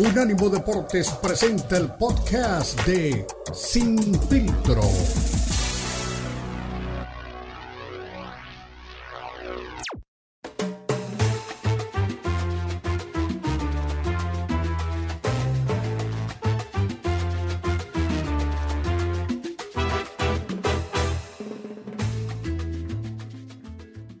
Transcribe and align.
Unánimo 0.00 0.48
Deportes 0.48 1.10
presenta 1.10 1.76
el 1.76 1.90
podcast 1.92 2.86
de 2.86 3.26
Sin 3.52 3.98
Filtro. 4.30 4.80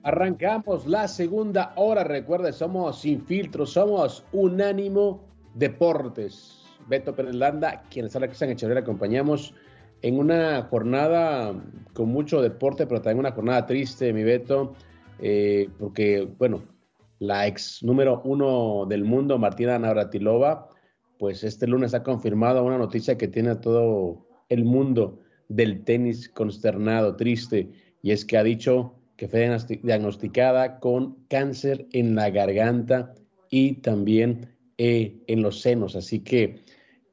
Arrancamos 0.02 0.86
la 0.86 1.08
segunda 1.08 1.72
hora. 1.76 2.04
Recuerde, 2.04 2.52
somos 2.52 3.00
Sin 3.00 3.24
Filtro, 3.24 3.64
somos 3.64 4.26
Unánimo 4.32 5.29
Deportes. 5.54 6.56
Beto 6.88 7.14
Pérez 7.14 7.34
Landa, 7.34 7.84
quienes 7.90 8.14
habla 8.16 8.26
Cristian 8.26 8.50
Echeverría, 8.50 8.82
acompañamos 8.82 9.54
en 10.02 10.18
una 10.18 10.62
jornada 10.62 11.54
con 11.92 12.08
mucho 12.08 12.40
deporte, 12.40 12.86
pero 12.86 13.02
también 13.02 13.20
una 13.20 13.32
jornada 13.32 13.66
triste, 13.66 14.12
mi 14.12 14.24
Beto, 14.24 14.74
eh, 15.18 15.68
porque, 15.78 16.28
bueno, 16.38 16.62
la 17.18 17.46
ex 17.46 17.82
número 17.82 18.22
uno 18.24 18.86
del 18.88 19.04
mundo, 19.04 19.38
Martina 19.38 19.78
Navratilova, 19.78 20.68
pues 21.18 21.44
este 21.44 21.66
lunes 21.66 21.92
ha 21.92 22.02
confirmado 22.02 22.64
una 22.64 22.78
noticia 22.78 23.18
que 23.18 23.28
tiene 23.28 23.50
a 23.50 23.60
todo 23.60 24.26
el 24.48 24.64
mundo 24.64 25.20
del 25.48 25.84
tenis 25.84 26.28
consternado, 26.28 27.16
triste, 27.16 27.70
y 28.02 28.12
es 28.12 28.24
que 28.24 28.38
ha 28.38 28.42
dicho 28.42 28.94
que 29.16 29.28
fue 29.28 29.54
diagnosticada 29.82 30.80
con 30.80 31.26
cáncer 31.28 31.86
en 31.92 32.14
la 32.14 32.30
garganta 32.30 33.14
y 33.50 33.74
también 33.74 34.48
eh, 34.82 35.20
en 35.26 35.42
los 35.42 35.60
senos. 35.60 35.94
Así 35.94 36.20
que 36.20 36.62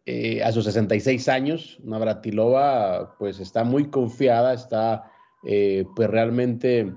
eh, 0.05 0.41
a 0.41 0.53
sus 0.53 0.63
66 0.63 1.27
años, 1.27 1.77
Navratilova 1.83 3.17
pues 3.19 3.41
está 3.41 3.65
muy 3.65 3.89
confiada, 3.89 4.53
está 4.53 5.11
eh, 5.45 5.83
pues 5.93 6.09
realmente 6.09 6.93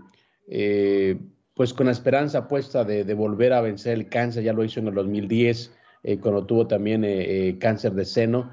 pues 1.54 1.74
con 1.74 1.86
la 1.86 1.92
esperanza 1.92 2.46
puesta 2.46 2.84
de, 2.84 3.02
volver 3.14 3.52
a 3.52 3.62
vencer 3.62 3.94
el 3.94 4.08
cáncer. 4.08 4.44
Ya 4.44 4.52
lo 4.52 4.62
hizo 4.62 4.78
en 4.78 4.86
el 4.86 4.94
2010 4.94 5.72
cuando 6.20 6.46
tuvo 6.46 6.68
también 6.68 7.58
cáncer 7.58 7.94
de 7.94 8.04
seno. 8.04 8.52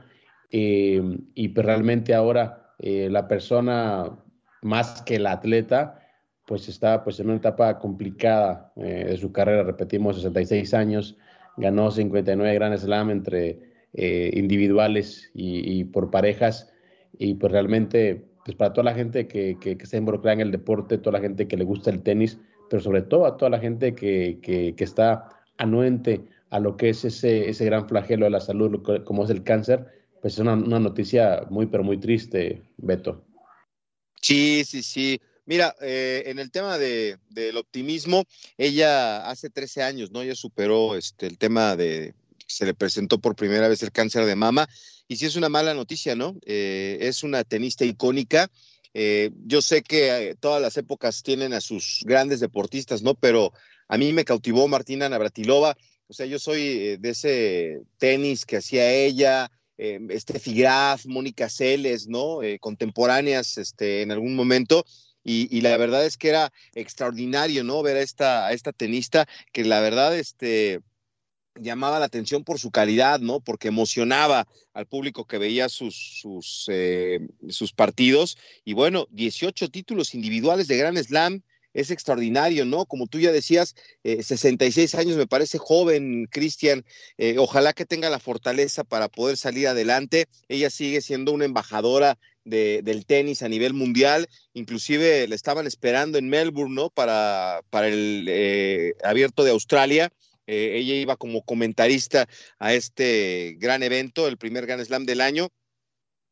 y 0.50 1.48
pues 1.50 1.66
realmente 1.66 2.16
ahora 2.16 2.74
la 2.80 3.28
persona 3.28 4.18
más 4.64 5.04
que 5.04 5.20
la 5.20 5.34
atleta, 5.34 6.00
pues 6.48 6.68
está 6.68 7.04
pues 7.04 7.20
en 7.20 7.28
una 7.28 7.38
etapa 7.38 7.78
complicada 7.78 8.72
de 8.76 9.18
su 9.18 9.32
carrera, 9.32 9.62
repetimos, 9.62 10.16
66 10.16 10.74
años, 10.74 11.16
ganó 11.58 11.92
59 11.92 12.54
Grand 12.56 12.78
Slam 12.78 13.10
entre 13.10 13.60
eh, 13.94 14.32
individuales 14.34 15.30
y, 15.34 15.84
por 15.86 16.10
parejas. 16.10 16.72
Y 17.18 17.36
pues 17.36 17.52
realmente, 17.52 18.26
pues 18.46 18.56
para 18.56 18.74
toda 18.74 18.86
la 18.86 18.94
gente 18.94 19.28
que, 19.28 19.58
que, 19.60 19.78
que, 19.78 19.84
está 19.84 19.98
involucrada 19.98 20.34
en 20.34 20.42
el 20.42 20.52
deporte, 20.52 20.98
toda 20.98 21.20
la 21.20 21.22
gente 21.22 21.48
que 21.48 21.58
le 21.58 21.64
gusta 21.64 21.90
el 21.90 22.04
tenis, 22.04 22.40
pero 22.70 22.82
sobre 22.82 23.02
todo 23.02 23.26
a 23.26 23.38
toda 23.38 23.50
la 23.50 23.60
gente 23.60 23.96
que, 23.96 24.40
que 24.42 24.84
está 24.84 25.30
anuente 25.58 26.22
a 26.50 26.60
lo 26.60 26.78
que 26.78 26.90
es 26.90 27.04
ese, 27.04 27.50
ese 27.50 27.66
gran 27.66 27.88
flagelo 27.88 28.26
de 28.26 28.32
la 28.32 28.40
salud, 28.40 28.82
como 29.04 29.24
es 29.24 29.30
el 29.30 29.44
cáncer, 29.44 29.86
pues 30.22 30.36
es 30.36 30.40
una, 30.40 30.54
una 30.54 30.80
noticia 30.80 31.46
muy, 31.50 31.66
pero 31.66 31.84
muy 31.84 31.98
triste, 31.98 32.62
Beto. 32.78 33.24
Sí, 34.22 34.64
sí, 34.64 34.82
sí. 34.82 35.22
Mira, 35.48 35.74
eh, 35.80 36.24
en 36.26 36.40
el 36.40 36.52
tema 36.52 36.78
de, 36.78 37.20
del 37.30 37.56
optimismo, 37.56 38.26
ella 38.58 39.30
hace 39.30 39.50
13 39.50 39.82
años, 39.82 40.12
¿no? 40.12 40.22
Ella 40.22 40.36
superó 40.36 40.98
este, 40.98 41.26
el 41.26 41.38
tema 41.38 41.78
de, 41.78 42.14
se 42.48 42.66
le 42.66 42.74
presentó 42.74 43.20
por 43.20 43.38
primera 43.38 43.70
vez 43.70 43.82
el 43.82 43.94
cáncer 43.94 44.26
de 44.26 44.36
mama, 44.36 44.68
y 45.08 45.16
sí 45.16 45.26
es 45.26 45.38
una 45.38 45.48
mala 45.48 45.74
noticia, 45.74 46.16
¿no? 46.16 46.38
Eh, 46.46 46.98
es 47.00 47.24
una 47.24 47.46
tenista 47.46 47.86
icónica. 47.86 48.52
Eh, 48.94 49.32
yo 49.46 49.62
sé 49.62 49.84
que 49.84 50.36
todas 50.42 50.62
las 50.62 50.76
épocas 50.76 51.24
tienen 51.24 51.54
a 51.54 51.62
sus 51.62 52.04
grandes 52.06 52.42
deportistas, 52.42 53.02
¿no? 53.02 53.16
Pero 53.16 53.54
a 53.88 53.98
mí 53.98 54.12
me 54.12 54.26
cautivó 54.26 54.68
Martina 54.68 55.08
Navratilova. 55.08 55.78
O 56.08 56.14
sea, 56.14 56.26
yo 56.26 56.40
soy 56.40 56.98
de 56.98 57.10
ese 57.10 57.80
tenis 57.98 58.46
que 58.46 58.58
hacía 58.58 58.94
ella, 58.94 59.50
eh, 59.78 60.06
Steffi 60.20 60.56
Graf, 60.56 61.06
Mónica 61.06 61.48
Celes, 61.48 62.08
¿no? 62.08 62.40
contemporáneas 62.60 63.58
este, 63.58 64.02
en 64.02 64.12
algún 64.12 64.36
momento. 64.36 64.86
Y, 65.30 65.60
la 65.60 65.76
verdad 65.76 66.06
es 66.06 66.16
que 66.16 66.30
era 66.30 66.54
extraordinario, 66.74 67.66
¿no? 67.66 67.84
Ver 67.84 67.98
a 67.98 68.02
esta, 68.02 68.54
esta 68.54 68.72
tenista 68.72 69.28
que 69.52 69.66
la 69.66 69.82
verdad, 69.82 70.18
este, 70.18 70.80
llamaba 71.60 72.00
la 72.00 72.06
atención 72.06 72.46
por 72.46 72.60
su 72.60 72.72
calidad, 72.72 73.20
¿no? 73.20 73.42
Porque 73.42 73.68
emocionaba 73.68 74.48
al 74.74 74.86
público 74.86 75.26
que 75.26 75.38
veía 75.38 75.68
sus, 75.68 76.22
sus, 76.22 76.68
eh, 76.70 77.20
sus 77.50 77.74
partidos. 77.74 78.38
Y 78.64 78.72
bueno, 78.72 79.08
18 79.12 79.70
títulos 79.70 80.16
individuales 80.16 80.70
de 80.70 80.78
Grand 80.78 80.98
Slam, 80.98 81.44
es 81.78 81.92
extraordinario, 81.92 82.66
¿no? 82.66 82.88
Como 82.88 83.06
tú 83.06 83.20
ya 83.20 83.32
decías, 83.32 83.76
66 84.04 84.94
eh, 84.94 84.98
años 84.98 85.16
me 85.16 85.28
parece 85.28 85.60
joven, 85.60 86.26
Cristian. 86.32 86.84
Eh, 87.20 87.38
ojalá 87.38 87.74
que 87.74 87.86
tenga 87.86 88.10
la 88.10 88.18
fortaleza 88.20 88.84
para 88.84 89.10
poder 89.10 89.38
salir 89.38 89.68
adelante. 89.68 90.26
Ella 90.50 90.72
sigue 90.72 91.02
siendo 91.02 91.32
una 91.32 91.46
embajadora 91.46 92.18
del 92.46 93.06
tenis 93.06 93.44
a 93.44 93.50
nivel 93.50 93.76
mundial. 93.76 94.28
Inclusive 94.54 95.28
le 95.28 95.36
estaban 95.36 95.68
esperando 95.68 96.18
en 96.18 96.30
Melbourne, 96.30 96.74
¿no? 96.74 96.90
Para, 96.90 97.62
para 97.70 97.90
el 97.90 98.26
eh, 98.28 98.96
abierto 99.04 99.44
de 99.44 99.52
Australia. 99.52 100.12
Ella 100.48 100.96
iba 100.96 101.16
como 101.18 101.44
comentarista 101.44 102.28
a 102.58 102.74
este 102.74 103.56
gran 103.60 103.84
evento, 103.84 104.28
el 104.28 104.38
primer 104.38 104.66
Grand 104.66 104.84
Slam 104.84 105.06
del 105.06 105.22
año. 105.22 105.52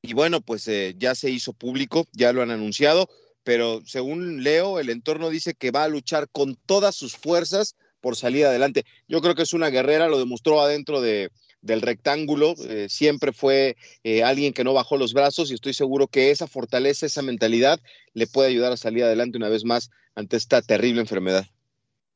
Y 0.06 0.14
bueno, 0.14 0.42
pues 0.42 0.68
eh, 0.68 0.94
ya 0.98 1.16
se 1.16 1.32
hizo 1.32 1.54
público, 1.54 2.06
ya 2.12 2.32
lo 2.32 2.44
han 2.44 2.52
anunciado, 2.52 3.10
pero 3.46 3.82
según 3.86 4.44
Leo, 4.44 4.80
el 4.80 4.90
entorno 4.90 5.30
dice 5.30 5.54
que 5.54 5.72
va 5.72 5.84
a 5.84 5.88
luchar 5.88 6.28
con 6.30 6.58
todas 6.66 6.96
sus 6.96 7.16
fuerzas 7.16 7.76
por 8.02 8.16
salir 8.16 8.46
adelante. 8.46 8.84
Yo 9.08 9.22
creo 9.22 9.36
que 9.36 9.44
es 9.44 9.54
una 9.54 9.70
guerrera, 9.70 10.10
lo 10.10 10.20
demostró 10.20 10.60
adentro 10.60 11.00
de, 11.00 11.30
del 11.62 11.82
rectángulo, 11.82 12.56
eh, 12.68 12.88
siempre 12.90 13.32
fue 13.32 13.78
eh, 14.04 14.24
alguien 14.24 14.52
que 14.52 14.64
no 14.64 14.74
bajó 14.74 14.98
los 14.98 15.14
brazos 15.14 15.52
y 15.52 15.54
estoy 15.54 15.74
seguro 15.74 16.08
que 16.08 16.32
esa 16.32 16.48
fortaleza, 16.48 17.06
esa 17.06 17.22
mentalidad 17.22 17.80
le 18.14 18.26
puede 18.28 18.50
ayudar 18.50 18.72
a 18.72 18.78
salir 18.78 19.04
adelante 19.04 19.38
una 19.38 19.50
vez 19.50 19.64
más 19.64 19.92
ante 20.16 20.38
esta 20.38 20.62
terrible 20.62 21.02
enfermedad. 21.02 21.46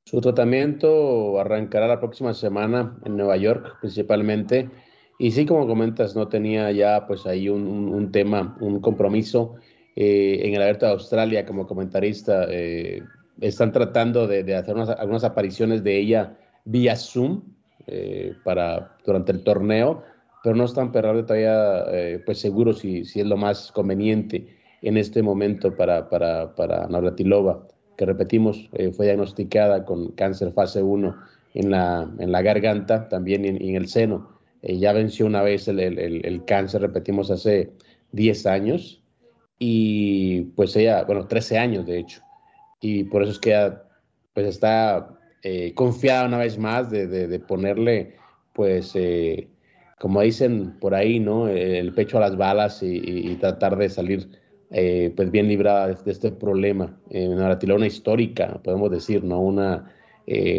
Su 0.05 0.19
tratamiento 0.21 1.39
arrancará 1.39 1.87
la 1.87 1.99
próxima 1.99 2.33
semana 2.33 2.97
en 3.05 3.17
Nueva 3.17 3.37
York 3.37 3.77
principalmente 3.81 4.69
y 5.21 5.31
sí, 5.31 5.45
como 5.45 5.67
comentas, 5.67 6.15
no 6.15 6.29
tenía 6.29 6.71
ya 6.71 7.05
pues 7.05 7.25
ahí 7.25 7.49
un, 7.49 8.09
tema, 8.09 8.57
un 8.61 8.79
compromiso 8.79 9.55
eh, 9.95 10.41
en 10.43 10.55
el 10.55 10.61
Abierto 10.61 10.85
de 10.85 10.93
Australia 10.93 11.45
como 11.45 11.67
comentarista. 11.67 12.47
están 13.41 13.71
tratando 13.71 14.27
de, 14.27 14.55
hacer 14.55 14.75
algunas 14.97 15.23
apariciones 15.23 15.83
de 15.83 15.97
ella 15.97 16.37
vía 16.65 16.95
Zoom, 16.95 17.41
eh, 17.91 18.35
para, 18.43 18.97
durante 19.03 19.31
el 19.31 19.43
torneo, 19.43 20.03
pero 20.43 20.55
no 20.55 20.65
están 20.65 20.91
todavía 20.91 21.85
eh, 21.91 22.21
pues 22.23 22.37
seguros 22.37 22.79
si, 22.79 23.03
si 23.03 23.19
es 23.21 23.25
lo 23.25 23.35
más 23.35 23.71
conveniente 23.71 24.45
en 24.83 24.95
este 24.95 25.23
momento 25.23 25.75
para, 25.75 26.07
para, 26.07 26.53
para 26.53 26.87
Navratilova, 26.87 27.65
que 27.97 28.05
repetimos, 28.05 28.69
eh, 28.73 28.91
fue 28.91 29.07
diagnosticada 29.07 29.85
con 29.85 30.11
cáncer 30.11 30.51
fase 30.51 30.83
1 30.83 31.15
en 31.55 31.71
la, 31.71 32.07
en 32.19 32.31
la 32.31 32.43
garganta, 32.43 33.09
también 33.09 33.43
en, 33.43 33.59
en 33.59 33.75
el 33.75 33.87
seno. 33.87 34.29
ya 34.61 34.93
venció 34.93 35.25
una 35.25 35.41
vez 35.41 35.67
el, 35.67 35.79
el, 35.79 35.97
el, 36.23 36.45
cáncer, 36.45 36.81
repetimos, 36.81 37.31
hace 37.31 37.71
10 38.11 38.45
años, 38.45 39.01
y 39.59 40.41
pues 40.55 40.75
ella, 40.77 41.03
bueno, 41.03 41.27
13 41.27 41.57
años 41.57 41.85
de 41.85 41.99
hecho, 41.99 42.21
y 42.81 43.03
por 43.03 43.23
eso 43.23 43.33
es 43.33 43.39
que 43.39 43.51
ella, 43.51 43.83
pues 44.33 44.47
está 44.47 45.19
eh, 45.43 45.73
confiada 45.73 46.27
una 46.27 46.37
vez 46.37 46.57
más 46.57 46.89
de, 46.89 47.39
ponerle, 47.47 48.15
pues, 48.53 48.91
eh, 48.95 49.47
como 49.99 50.21
dicen 50.21 50.77
por 50.79 50.95
ahí, 50.95 51.19
¿no? 51.19 51.47
El 51.47 51.93
pecho 51.93 52.17
a 52.17 52.21
las 52.21 52.37
balas 52.37 52.81
y, 52.81 53.35
tratar 53.35 53.77
de 53.77 53.89
salir, 53.89 54.29
eh, 54.71 55.11
pues, 55.15 55.31
bien 55.31 55.47
librada 55.47 55.87
de, 55.87 56.11
este 56.11 56.31
problema. 56.31 56.97
una 57.09 57.57
una 57.75 57.87
histórica, 57.87 58.59
podemos 58.63 58.91
decir, 58.91 59.23
¿no? 59.23 59.39
Una 59.41 59.93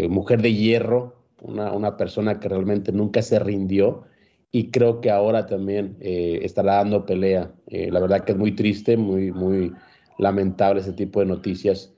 mujer 0.08 0.42
de 0.42 0.52
hierro, 0.52 1.14
una, 1.42 1.72
una, 1.72 1.96
persona 1.96 2.40
que 2.40 2.48
realmente 2.48 2.92
nunca 2.92 3.22
se 3.22 3.38
rindió 3.38 4.04
y 4.52 4.70
creo 4.70 5.00
que 5.00 5.10
ahora 5.10 5.46
también 5.46 5.96
estará 6.00 6.76
dando 6.76 7.06
pelea. 7.06 7.52
la 7.68 8.00
verdad 8.00 8.24
que 8.24 8.32
es 8.32 8.38
muy 8.38 8.52
triste, 8.52 8.96
muy, 8.96 9.30
muy 9.32 9.72
lamentable 10.18 10.80
ese 10.80 10.92
tipo 10.92 11.20
de 11.20 11.26
noticias 11.26 11.92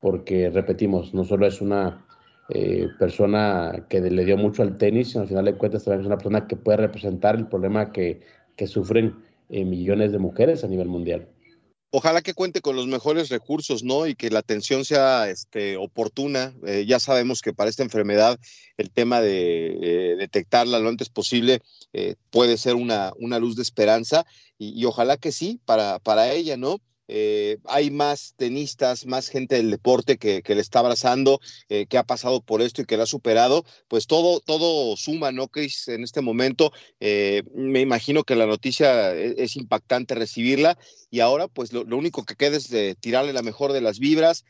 porque, 0.00 0.50
repetimos, 0.50 1.12
no 1.14 1.24
solo 1.24 1.46
es 1.46 1.60
una 1.60 2.04
eh, 2.50 2.88
persona 2.98 3.86
que 3.88 4.00
le 4.00 4.24
dio 4.24 4.36
mucho 4.36 4.62
al 4.62 4.78
tenis, 4.78 5.14
y 5.14 5.18
al 5.18 5.28
final 5.28 5.44
de 5.44 5.54
cuentas 5.54 5.84
también 5.84 6.02
es 6.02 6.06
una 6.06 6.16
persona 6.16 6.46
que 6.46 6.56
puede 6.56 6.78
representar 6.78 7.36
el 7.36 7.46
problema 7.46 7.92
que, 7.92 8.20
que 8.56 8.66
sufren 8.66 9.16
eh, 9.48 9.64
millones 9.64 10.12
de 10.12 10.18
mujeres 10.18 10.64
a 10.64 10.68
nivel 10.68 10.88
mundial. 10.88 11.28
Ojalá 11.90 12.20
que 12.20 12.34
cuente 12.34 12.60
con 12.60 12.76
los 12.76 12.86
mejores 12.86 13.30
recursos, 13.30 13.82
¿no? 13.82 14.06
Y 14.06 14.14
que 14.14 14.28
la 14.28 14.40
atención 14.40 14.84
sea 14.84 15.30
este, 15.30 15.78
oportuna. 15.78 16.54
Eh, 16.66 16.84
ya 16.86 17.00
sabemos 17.00 17.40
que 17.40 17.54
para 17.54 17.70
esta 17.70 17.82
enfermedad 17.82 18.38
el 18.76 18.90
tema 18.90 19.22
de 19.22 19.78
eh, 19.80 20.16
detectarla 20.18 20.80
lo 20.80 20.90
antes 20.90 21.08
posible 21.08 21.60
eh, 21.94 22.16
puede 22.30 22.58
ser 22.58 22.74
una, 22.74 23.14
luz 23.40 23.56
de 23.56 23.62
esperanza 23.62 24.26
y, 24.58 24.84
ojalá 24.84 25.16
que 25.16 25.32
sí 25.32 25.60
para, 25.64 25.98
para 25.98 26.32
ella, 26.32 26.58
¿no? 26.58 26.78
Hay 27.64 27.90
más 27.90 28.34
tenistas, 28.36 29.06
más 29.06 29.28
gente 29.28 29.56
del 29.56 29.70
deporte 29.70 30.18
que, 30.18 30.42
le 30.46 30.60
está 30.60 30.80
abrazando, 30.80 31.40
que 31.66 31.96
ha 31.96 32.02
pasado 32.02 32.42
por 32.42 32.60
esto 32.60 32.82
y 32.82 32.84
que 32.84 32.98
lo 32.98 33.04
ha 33.04 33.06
superado, 33.06 33.64
pues 33.88 34.06
todo, 34.06 34.40
todo 34.40 34.94
suma, 34.94 35.32
¿no, 35.32 35.48
Chris? 35.48 35.88
En 35.88 36.04
este 36.04 36.20
momento, 36.20 36.70
me 37.00 37.80
imagino 37.80 38.24
que 38.24 38.36
la 38.36 38.44
noticia 38.44 39.14
e, 39.14 39.36
es, 39.38 39.56
impactante 39.56 40.16
recibirla 40.16 40.76
y 41.10 41.20
ahora, 41.20 41.48
pues 41.48 41.72
lo, 41.72 41.82
único 41.96 42.24
que 42.24 42.34
queda 42.34 42.56
es 42.56 42.70
tirarle 43.00 43.32
la 43.32 43.42
mejor 43.42 43.72
de 43.72 43.80
las 43.80 43.98
vibras. 43.98 44.44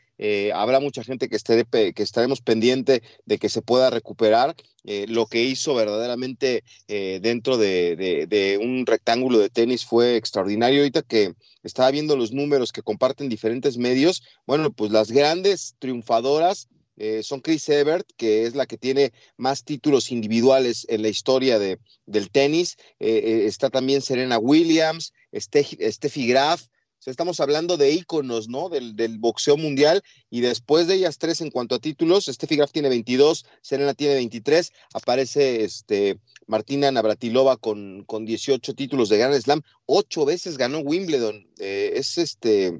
habrá 0.53 0.79
mucha 0.79 1.03
gente 1.03 1.29
que, 1.29 1.35
esté 1.35 1.65
que 1.65 2.03
estaremos 2.03 2.41
pendiente 2.41 3.01
de 3.25 3.37
que 3.37 3.49
se 3.49 3.61
pueda 3.61 3.89
recuperar. 3.89 4.55
lo 4.83 5.25
que 5.27 5.43
hizo 5.43 5.73
verdaderamente 5.75 6.63
dentro 6.87 7.57
de, 7.57 8.59
un 8.61 8.85
rectángulo 8.85 9.39
de 9.39 9.49
tenis 9.49 9.85
fue 9.85 10.17
extraordinario. 10.17 10.79
Ahorita 10.79 11.01
que 11.01 11.33
estaba 11.63 11.91
viendo 11.91 12.15
los 12.15 12.31
números 12.31 12.71
que 12.71 12.81
comparten 12.81 13.29
diferentes 13.29 13.77
medios, 13.77 14.23
bueno, 14.45 14.71
pues 14.71 14.91
las 14.91 15.11
grandes 15.11 15.75
triunfadoras 15.79 16.67
eh, 16.99 17.23
son 17.23 17.39
Chris 17.39 17.67
Evert, 17.69 18.05
que 18.17 18.45
es 18.45 18.55
la 18.55 18.65
que 18.65 18.77
tiene 18.77 19.13
más 19.37 19.63
títulos 19.63 20.11
individuales 20.11 20.85
en 20.89 21.01
la 21.01 21.07
historia 21.07 21.57
de, 21.57 21.79
del 22.05 22.29
tenis, 22.29 22.75
eh, 22.99 23.21
eh, 23.23 23.45
está 23.45 23.69
también 23.69 24.01
Serena 24.01 24.37
Williams, 24.37 25.13
Steffi 25.33 26.27
Graf, 26.27 26.63
estamos 27.05 27.39
hablando 27.39 27.77
de 27.77 27.91
íconos, 27.91 28.49
¿no? 28.49 28.69
Del, 28.69 28.95
del, 28.95 29.17
boxeo 29.17 29.57
mundial 29.57 30.03
y 30.29 30.41
después 30.41 30.87
de 30.87 30.95
ellas 30.95 31.17
tres 31.17 31.41
en 31.41 31.49
cuanto 31.49 31.75
a 31.75 31.79
títulos, 31.79 32.25
Steffi 32.25 32.55
Graf 32.55 32.71
tiene 32.71 32.89
22, 32.89 33.45
Serena 33.61 33.93
tiene 33.93 34.15
23, 34.15 34.71
aparece 34.93 35.63
este 35.63 36.19
Martina 36.47 36.91
Navratilova 36.91 37.57
con, 37.57 38.03
con 38.05 38.25
18 38.25 38.73
títulos 38.73 39.09
de 39.09 39.17
Grand 39.17 39.39
Slam, 39.39 39.61
ocho 39.85 40.25
veces 40.25 40.57
ganó 40.57 40.79
Wimbledon, 40.79 41.47
eh, 41.59 41.93
es 41.95 42.17
este, 42.17 42.79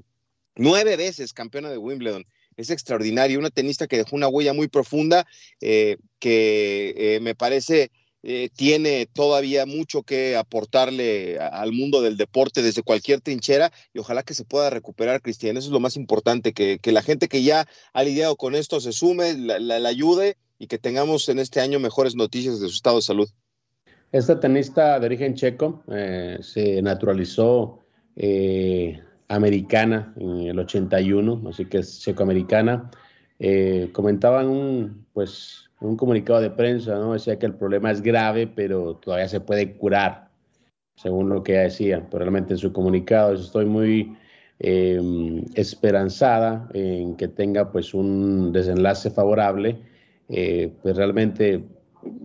nueve 0.56 0.98
veces 0.98 1.34
campeona 1.34 1.70
de 1.70 1.78
Wimbledon. 1.78 2.26
Es 2.58 2.70
extraordinario, 2.70 3.40
una 3.40 3.52
tenista 3.52 3.88
que 3.88 3.96
dejó 3.96 4.18
una 4.18 4.28
huella 4.28 4.54
muy 4.54 4.68
profunda, 4.68 5.26
eh, 5.62 5.96
que 6.20 6.94
eh, 6.98 7.20
me 7.22 7.34
parece 7.34 7.90
tiene 8.22 9.08
todavía 9.12 9.66
mucho 9.66 10.04
que 10.04 10.36
aportarle 10.36 11.40
al 11.40 11.72
mundo 11.72 12.02
del 12.02 12.18
deporte 12.18 12.62
desde 12.62 12.84
cualquier 12.84 13.22
trinchera 13.22 13.72
y 13.94 14.00
ojalá 14.00 14.24
que 14.24 14.34
se 14.34 14.44
pueda 14.44 14.70
recuperar, 14.70 15.22
Cristian. 15.22 15.56
Eso 15.56 15.68
es 15.68 15.74
lo 15.74 15.80
más 15.80 15.96
importante, 15.96 16.52
que, 16.52 16.80
la 16.92 17.02
gente 17.02 17.30
que 17.30 17.44
ya 17.44 17.66
ha 17.94 18.04
lidiado 18.04 18.36
con 18.36 18.56
esto 18.56 18.82
se 18.82 18.92
sume, 18.92 19.36
la 19.38 19.90
ayude 19.90 20.36
y 20.60 20.68
que 20.68 20.78
tengamos 20.78 21.30
en 21.30 21.40
este 21.40 21.62
año 21.62 21.80
mejores 21.80 22.16
noticias 22.16 22.60
de 22.60 22.68
su 22.68 22.76
estado 22.76 22.98
de 22.98 23.02
salud. 23.04 23.30
Esta 24.12 24.40
tenista 24.40 25.00
de 25.00 25.06
origen 25.06 25.36
checo 25.36 25.84
eh, 25.88 26.40
se 26.42 26.82
naturalizó 26.82 27.80
eh, 28.16 29.00
americana 29.28 30.14
en 30.18 30.48
el 30.48 30.60
81, 30.60 31.44
así 31.48 31.66
que 31.66 31.80
es 31.80 32.02
checo-americana. 32.02 32.90
Eh, 33.38 33.90
comentaban 33.94 34.48
un, 34.48 35.06
pues, 35.14 35.69
un 35.82 35.96
comunicado 35.96 36.42
de 36.42 36.50
prensa, 36.50 36.96
¿no? 36.96 37.14
Decía 37.14 37.40
que 37.40 37.46
el 37.46 37.56
problema 37.56 37.92
es 37.92 38.02
grave, 38.02 38.48
pero 38.48 38.96
todavía 38.96 39.28
se 39.28 39.40
puede 39.40 39.74
curar, 39.78 40.30
según 40.96 41.30
lo 41.30 41.44
que 41.44 41.54
ella 41.54 41.64
decía. 41.64 42.08
Pero 42.10 42.20
realmente 42.20 42.54
en 42.54 42.60
su 42.60 42.74
comunicado 42.74 43.34
estoy 43.34 43.66
muy 43.66 44.16
em, 44.60 45.46
esperanzada 45.56 46.70
en 46.74 47.16
que 47.16 47.28
tenga 47.28 47.72
pues 47.72 47.94
un 47.94 48.52
desenlace 48.52 49.10
favorable. 49.12 49.78
pues 50.82 50.96
realmente 50.96 51.64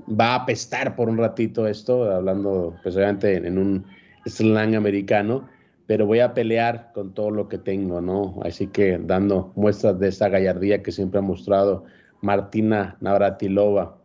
va 0.09 0.33
a 0.33 0.35
apestar 0.37 0.97
por 0.97 1.09
un 1.09 1.19
ratito 1.19 1.67
esto, 1.67 2.11
hablando 2.11 2.77
pues 2.83 2.97
obviamente 2.97 3.37
en 3.37 3.59
un 3.59 3.85
slang 4.27 4.75
americano, 4.75 5.49
pero 5.87 6.07
voy 6.07 6.21
a 6.21 6.35
pelear 6.35 6.93
con 6.95 7.13
todo 7.13 7.31
lo 7.31 7.49
que 7.49 7.59
tengo, 7.59 8.01
¿no? 8.01 8.41
Así 8.43 8.69
que 8.69 8.99
dando 8.99 9.53
muestras 9.55 9.99
de 9.99 10.09
esa 10.09 10.29
gallardía 10.29 10.83
que 10.83 10.93
siempre 10.93 11.19
ha 11.19 11.23
mostrado 11.23 11.85
Martina 12.25 12.97
Navratilova, 13.01 13.99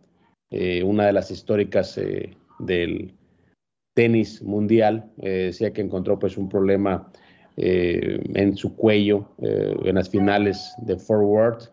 eh, 0.51 0.83
una 0.83 1.05
de 1.05 1.13
las 1.13 1.31
históricas 1.31 1.97
eh, 1.97 2.35
del 2.59 3.13
tenis 3.95 4.41
mundial, 4.43 5.09
eh, 5.21 5.45
decía 5.47 5.71
que 5.71 5.81
encontró 5.81 6.19
pues 6.19 6.37
un 6.37 6.49
problema 6.49 7.11
en 7.61 8.55
su 8.55 8.73
cuello 8.73 9.31
en 9.39 9.95
las 9.95 10.09
finales 10.09 10.73
de 10.77 10.97
forward 10.97 11.63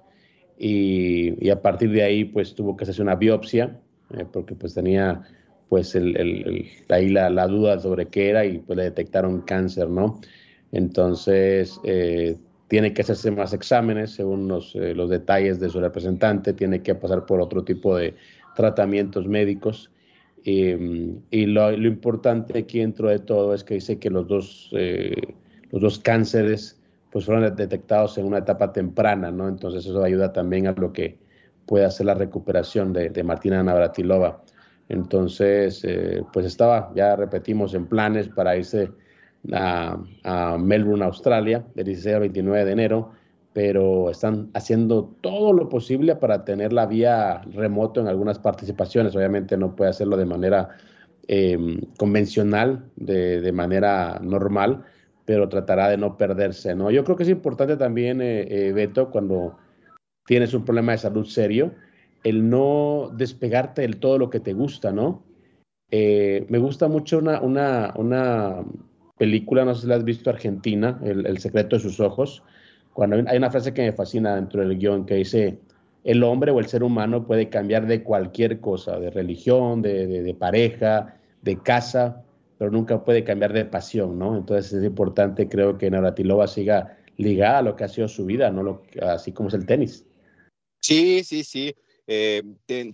y, 0.59 1.47
y, 1.47 1.49
a 1.51 1.63
partir 1.63 1.93
de 1.93 2.03
ahí 2.03 2.25
pues 2.25 2.57
tuvo 2.57 2.77
que 2.77 2.83
hacerse 2.83 3.03
una 3.03 3.15
biopsia 3.15 3.79
porque 4.33 4.57
pues 4.57 4.75
tenía 4.75 5.23
pues 5.69 5.95
ahí 5.95 7.09
la, 7.09 7.31
la, 7.31 7.47
duda 7.47 7.79
sobre 7.79 8.07
qué 8.07 8.31
era 8.31 8.45
y 8.45 8.59
pues 8.59 8.77
le 8.77 8.83
detectaron 8.83 9.43
cáncer, 9.43 9.89
¿no? 9.89 10.21
Entonces, 10.73 11.81
tiene 12.69 12.93
que 12.93 13.03
hacerse 13.03 13.31
más 13.31 13.53
exámenes 13.53 14.13
según 14.13 14.49
los, 14.49 14.75
eh, 14.75 14.95
los, 14.95 15.09
detalles 15.09 15.61
de 15.61 15.69
su 15.69 15.81
representante, 15.81 16.53
tiene 16.53 16.83
que 16.83 16.95
pasar 16.95 17.27
por 17.27 17.41
otro 17.41 17.65
tipo 17.65 17.97
de 17.97 18.15
tratamientos 18.55 19.27
médicos. 19.27 19.91
y 20.43 21.47
lo, 21.47 21.71
lo, 21.73 21.89
importante 21.89 22.59
aquí 22.59 22.79
dentro 22.79 23.09
de 23.09 23.19
todo 23.19 23.53
es 23.55 23.65
que 23.65 23.75
dice 23.75 23.99
que 23.99 24.11
los 24.11 24.29
dos, 24.29 24.71
los 25.73 25.83
dos 25.83 25.99
cánceres 25.99 26.81
pues 27.11 27.25
fueron 27.25 27.57
detectados 27.57 28.19
en 28.19 28.27
una 28.27 28.39
etapa 28.39 28.73
temprana, 28.73 29.31
¿no? 29.31 29.49
Entonces 29.49 29.87
eso 29.87 30.05
ayuda 30.05 30.33
también 30.33 30.67
a 30.69 30.73
lo 30.73 30.93
que 30.93 31.19
puede 31.67 31.85
hacer 31.85 32.07
la 32.07 32.15
recuperación 32.15 32.93
de, 32.93 33.11
de 33.11 33.23
Martina 33.25 33.63
Navratilova. 33.63 34.43
Entonces, 34.89 35.83
eh, 35.85 36.23
pues 36.33 36.47
estaba, 36.47 36.93
ya 36.95 37.17
repetimos, 37.17 37.75
en 37.75 37.87
planes 37.87 38.29
para 38.29 38.57
irse 38.57 38.91
a, 39.53 40.57
Melbourne, 40.59 41.05
Australia, 41.05 41.65
del 41.75 41.87
16 41.87 42.15
al 42.15 42.21
29 42.21 42.65
de 42.65 42.73
enero, 42.73 43.13
pero 43.53 44.11
están 44.11 44.51
haciendo 44.55 45.15
todo 45.21 45.53
lo 45.53 45.69
posible 45.69 46.17
para 46.17 46.45
tener 46.45 46.73
la 46.73 46.87
vía 46.87 47.41
remoto 47.53 48.01
en 48.01 48.09
algunas 48.09 48.39
participaciones. 48.39 49.17
Obviamente 49.17 49.57
no 49.57 49.75
puede 49.75 49.91
hacerlo 49.91 50.17
de 50.17 50.27
manera 50.27 50.69
em, 51.27 51.81
convencional, 51.99 52.85
de, 52.97 53.53
manera 53.53 54.19
normal, 54.23 54.85
pero 55.25 55.49
tratará 55.49 55.89
de 55.89 55.97
no 55.97 56.17
perderse, 56.19 56.75
¿no? 56.75 56.91
Yo 56.91 57.03
creo 57.05 57.17
que 57.17 57.23
es 57.23 57.29
importante 57.31 57.77
también, 57.77 58.21
eh, 58.21 58.47
eh, 58.49 58.73
Beto, 58.73 59.11
cuando 59.11 59.57
tienes 60.27 60.53
un 60.53 60.65
problema 60.65 60.93
de 60.93 60.99
salud 60.99 61.25
serio, 61.25 61.73
el 62.25 62.51
no 62.51 63.11
despegarte 63.15 63.83
del 63.83 63.99
todo 63.99 64.19
lo 64.19 64.31
que 64.31 64.41
te 64.41 64.53
gusta, 64.53 64.93
¿no? 64.93 65.23
Eh, 65.91 66.45
me 66.49 66.59
gusta 66.59 66.89
mucho 66.89 67.19
una, 67.19 67.41
una, 67.41 68.65
película, 69.19 69.65
no 69.65 69.75
sé 69.75 69.83
si 69.83 69.87
la 69.89 69.97
has 69.97 70.05
visto, 70.05 70.31
Argentina, 70.31 71.01
el, 71.03 71.39
secreto 71.39 71.77
de 71.77 71.83
sus 71.83 72.01
ojos, 72.01 72.43
cuando 72.93 73.17
hay 73.29 73.37
una 73.37 73.51
frase 73.51 73.75
que 73.75 73.83
me 73.83 73.93
fascina 73.93 74.37
dentro 74.37 74.61
del 74.61 74.79
guion 74.79 75.07
que 75.07 75.17
dice, 75.17 75.59
el 76.05 76.23
hombre 76.23 76.53
o 76.53 76.61
el 76.61 76.67
ser 76.67 76.83
humano 76.83 77.27
puede 77.27 77.49
cambiar 77.49 77.87
de 77.87 78.03
cualquier 78.03 78.61
cosa, 78.61 78.99
de 78.99 79.11
religión, 79.11 79.83
de, 79.83 80.07
de, 80.07 80.35
pareja, 80.35 81.17
de 81.43 81.59
casa, 81.59 82.23
pero 82.59 82.71
nunca 82.71 83.05
puede 83.05 83.25
cambiar 83.25 83.53
de 83.53 83.65
pasión, 83.65 84.19
¿no? 84.19 84.37
Entonces 84.37 84.73
es 84.73 84.85
importante, 84.85 85.49
creo 85.49 85.77
que 85.77 85.91
Navratilova 85.91 86.47
siga 86.47 86.97
ligada 87.17 87.59
a 87.59 87.63
lo 87.63 87.77
que 87.77 87.85
ha 87.85 87.89
sido 87.89 88.09
su 88.09 88.25
vida, 88.25 88.51
¿no? 88.51 88.63
Lo, 88.63 88.83
así 89.03 89.33
como 89.33 89.49
es 89.49 89.55
el 89.55 89.67
tenis. 89.67 90.07
Sí, 90.81 91.25
sí, 91.25 91.43
sí. 91.43 91.75
Eh, 92.09 92.43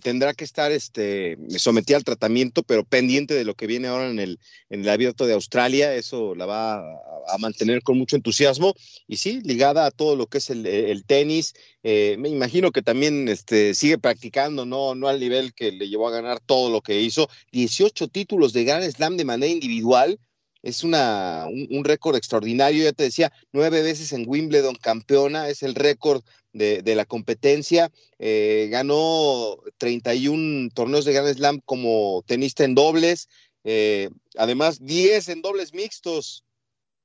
tendrá 0.01 0.33
que 0.33 0.43
estar 0.43 0.71
este, 0.71 1.37
sometida 1.57 1.97
al 1.97 2.03
tratamiento, 2.03 2.63
pero 2.63 2.83
pendiente 2.83 3.33
de 3.33 3.45
lo 3.45 3.53
que 3.53 3.67
viene 3.67 3.87
ahora 3.87 4.09
en 4.09 4.19
el, 4.19 4.39
en 4.69 4.81
el 4.81 4.89
abierto 4.89 5.27
de 5.27 5.33
Australia. 5.33 5.93
Eso 5.95 6.35
la 6.35 6.45
va 6.45 6.79
a, 6.79 7.37
mantener 7.37 7.83
con 7.83 7.97
mucho 7.97 8.15
entusiasmo. 8.15 8.73
Y 9.07 9.17
sí, 9.17 9.41
ligada 9.43 9.85
a 9.85 9.91
todo 9.91 10.15
lo 10.15 10.27
que 10.27 10.39
es 10.39 10.49
el, 10.49 11.03
tenis. 11.05 11.53
Eh, 11.83 12.15
me 12.19 12.29
imagino 12.29 12.71
que 12.71 12.81
también 12.81 13.27
este, 13.27 13.73
sigue 13.73 13.97
practicando, 13.97 14.65
no, 14.65 14.95
no 14.95 15.07
al 15.07 15.19
nivel 15.19 15.53
que 15.53 15.71
le 15.71 15.89
llevó 15.89 16.07
a 16.07 16.11
ganar 16.11 16.39
todo 16.39 16.69
lo 16.69 16.81
que 16.81 17.01
hizo. 17.01 17.29
18 17.51 18.07
títulos 18.07 18.53
de 18.53 18.63
Grand 18.63 18.89
Slam 18.89 19.17
de 19.17 19.25
manera 19.25 19.51
individual 19.51 20.19
es 20.63 20.83
una, 20.85 21.45
un, 21.47 21.83
récord 21.83 22.15
extraordinario. 22.15 22.85
Ya 22.85 22.93
te 22.93 23.03
decía, 23.03 23.31
nueve 23.51 23.83
veces 23.83 24.13
en 24.13 24.23
Wimbledon 24.25 24.75
campeona, 24.75 25.49
es 25.49 25.61
el 25.61 25.75
récord 25.75 26.23
de, 26.53 26.81
la 26.95 27.05
competencia. 27.05 27.91
Eh, 28.17 28.69
ganó 28.71 29.57
31 29.77 30.69
torneos 30.73 31.03
de 31.03 31.13
Grand 31.13 31.35
Slam 31.35 31.59
como 31.65 32.23
tenista 32.25 32.63
en 32.63 32.75
dobles, 32.75 33.27
eh, 33.65 34.09
además 34.37 34.79
10 34.79 35.29
en 35.29 35.41
dobles 35.41 35.73
mixtos. 35.73 36.45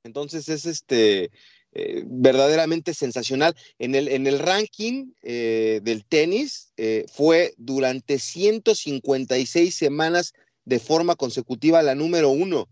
Entonces 0.04 0.48
es 0.48 0.64
este 0.64 1.32
eh, 1.72 2.04
verdaderamente 2.06 2.94
sensacional. 2.94 3.56
En 3.80 3.96
el, 3.96 4.06
en 4.06 4.28
el 4.28 4.38
ranking 4.38 5.12
del 5.22 6.04
tenis 6.04 6.72
fue 7.12 7.54
durante 7.56 8.20
156 8.20 9.74
semanas 9.74 10.32
de 10.64 10.78
forma 10.78 11.16
consecutiva 11.16 11.82
la 11.82 11.96
número 11.96 12.30
uno 12.30 12.68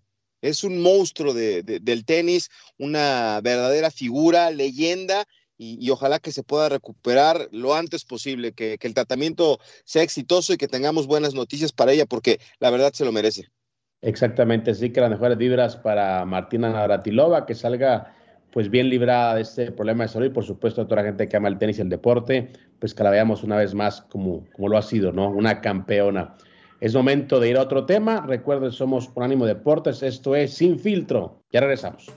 es 0.46 0.64
un 0.64 0.80
monstruo 0.80 1.34
del 1.34 2.04
tenis, 2.04 2.48
una 2.78 3.40
verdadera 3.42 3.90
figura, 3.90 4.50
leyenda, 4.50 5.24
y, 5.58 5.88
ojalá 5.90 6.18
que 6.18 6.32
se 6.32 6.42
pueda 6.42 6.68
recuperar 6.68 7.48
lo 7.50 7.74
antes 7.74 8.04
posible, 8.04 8.52
que, 8.52 8.78
el 8.80 8.94
tratamiento 8.94 9.58
sea 9.84 10.02
exitoso 10.02 10.52
y 10.52 10.56
que 10.56 10.68
tengamos 10.68 11.06
buenas 11.06 11.34
noticias 11.34 11.72
para 11.72 11.92
ella, 11.92 12.06
porque 12.06 12.38
la 12.60 12.70
verdad 12.70 12.92
se 12.92 13.04
lo 13.04 13.12
merece. 13.12 13.48
Exactamente, 14.02 14.74
sí 14.74 14.90
que 14.90 15.00
las 15.00 15.10
mejores 15.10 15.38
vibras 15.38 15.76
para 15.76 16.24
Martina 16.26 16.70
Navratilova, 16.70 17.46
que 17.46 17.54
salga 17.54 18.14
pues 18.52 18.70
bien 18.70 18.88
librada 18.88 19.34
de 19.34 19.42
este 19.42 19.72
problema 19.72 20.04
de 20.04 20.08
salud 20.08 20.26
y 20.26 20.30
por 20.30 20.44
supuesto 20.44 20.82
a 20.82 20.84
toda 20.86 21.02
la 21.02 21.08
gente 21.08 21.28
que 21.28 21.36
ama 21.36 21.48
el 21.48 21.58
tenis 21.58 21.78
y 21.78 21.82
el 21.82 21.88
deporte, 21.88 22.52
pues 22.78 22.94
que 22.94 23.02
la 23.02 23.10
veamos 23.10 23.42
una 23.42 23.56
vez 23.56 23.74
más 23.74 24.02
como, 24.02 24.46
como 24.52 24.68
lo 24.68 24.78
ha 24.78 24.82
sido, 24.82 25.12
¿no? 25.12 25.28
Una 25.28 25.60
campeona. 25.60 26.36
Es 26.80 26.94
momento 26.94 27.40
de 27.40 27.48
ir 27.48 27.56
a 27.56 27.62
otro 27.62 27.86
tema. 27.86 28.20
Recuerden, 28.26 28.70
somos 28.70 29.08
por 29.08 29.24
ánimo 29.24 29.46
deportes. 29.46 30.02
Esto 30.02 30.36
es 30.36 30.54
Sin 30.54 30.78
Filtro. 30.78 31.42
Ya 31.50 31.60
regresamos. 31.60 32.12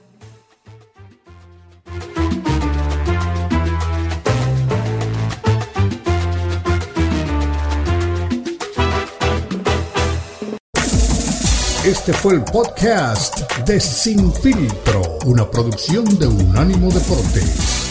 Este 11.86 12.13
fue 12.13 12.36
el 12.36 12.44
podcast 12.44 13.39
de 13.66 13.80
Sin 13.80 14.32
Filtro, 14.34 15.01
una 15.25 15.50
producción 15.50 16.06
de 16.20 16.28
Unánimo 16.28 16.92
Deportes. 16.92 17.88